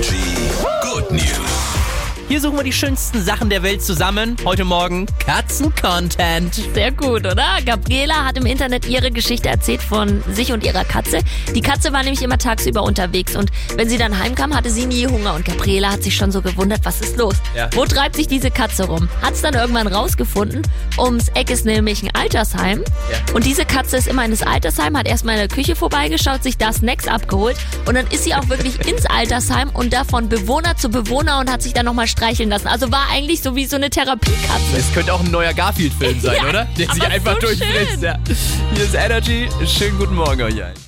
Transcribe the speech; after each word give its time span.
Good 0.00 1.10
News. 1.10 1.37
Hier 2.28 2.42
suchen 2.42 2.58
wir 2.58 2.62
die 2.64 2.74
schönsten 2.74 3.24
Sachen 3.24 3.48
der 3.48 3.62
Welt 3.62 3.80
zusammen. 3.82 4.36
Heute 4.44 4.66
Morgen 4.66 5.06
Katzen-Content. 5.24 6.54
Sehr 6.74 6.92
gut, 6.92 7.20
oder? 7.26 7.46
Gabriela 7.64 8.26
hat 8.26 8.36
im 8.36 8.44
Internet 8.44 8.86
ihre 8.86 9.10
Geschichte 9.10 9.48
erzählt 9.48 9.80
von 9.80 10.22
sich 10.34 10.52
und 10.52 10.62
ihrer 10.62 10.84
Katze. 10.84 11.20
Die 11.54 11.62
Katze 11.62 11.90
war 11.90 12.02
nämlich 12.02 12.20
immer 12.20 12.36
tagsüber 12.36 12.82
unterwegs 12.82 13.34
und 13.34 13.50
wenn 13.76 13.88
sie 13.88 13.96
dann 13.96 14.18
heimkam, 14.18 14.54
hatte 14.54 14.68
sie 14.68 14.84
nie 14.84 15.06
Hunger 15.06 15.34
und 15.36 15.46
Gabriela 15.46 15.90
hat 15.90 16.02
sich 16.02 16.16
schon 16.16 16.30
so 16.30 16.42
gewundert, 16.42 16.80
was 16.84 17.00
ist 17.00 17.16
los? 17.16 17.36
Ja. 17.56 17.70
Wo 17.72 17.86
treibt 17.86 18.16
sich 18.16 18.28
diese 18.28 18.50
Katze 18.50 18.84
rum? 18.84 19.08
Hat's 19.22 19.40
dann 19.40 19.54
irgendwann 19.54 19.86
rausgefunden. 19.86 20.60
Ums 20.98 21.28
Eck 21.30 21.48
ist 21.48 21.64
nämlich 21.64 22.02
ein 22.02 22.14
Altersheim 22.14 22.84
Ja. 23.10 23.34
und 23.34 23.46
diese 23.46 23.64
Katze 23.64 23.96
ist 23.96 24.06
immer 24.06 24.26
in 24.26 24.32
das 24.32 24.42
Altersheim, 24.42 24.98
hat 24.98 25.08
erstmal 25.08 25.36
in 25.36 25.40
der 25.40 25.48
Küche 25.48 25.74
vorbeigeschaut, 25.76 26.42
sich 26.42 26.58
da 26.58 26.74
Snacks 26.74 27.08
abgeholt 27.08 27.56
und 27.86 27.94
dann 27.94 28.06
ist 28.08 28.24
sie 28.24 28.34
auch 28.34 28.50
wirklich 28.50 28.78
ins 28.86 29.06
Altersheim 29.06 29.70
und 29.70 29.94
da 29.94 30.04
von 30.04 30.28
Bewohner 30.28 30.76
zu 30.76 30.90
Bewohner 30.90 31.38
und 31.38 31.50
hat 31.50 31.62
sich 31.62 31.72
dann 31.72 31.86
nochmal 31.86 32.06
streicheln 32.18 32.50
lassen. 32.50 32.66
Also 32.66 32.90
war 32.90 33.06
eigentlich 33.10 33.40
so 33.42 33.54
wie 33.54 33.64
so 33.64 33.76
eine 33.76 33.90
Therapiekatze. 33.90 34.76
Es 34.76 34.92
könnte 34.92 35.12
auch 35.14 35.20
ein 35.20 35.30
neuer 35.30 35.54
Garfield-Film 35.54 36.20
sein, 36.20 36.36
Ja, 36.36 36.48
oder? 36.48 36.64
Der 36.76 36.92
sich 36.92 37.02
einfach 37.02 37.34
so 37.34 37.46
durchfrisst. 37.46 38.02
Ja. 38.02 38.18
Hier 38.74 38.84
ist 38.84 38.94
Energy. 38.94 39.48
Schönen 39.66 39.98
guten 39.98 40.16
Morgen 40.16 40.42
euch 40.42 40.62
allen. 40.62 40.87